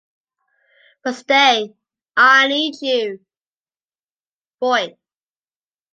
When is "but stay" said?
1.03-1.75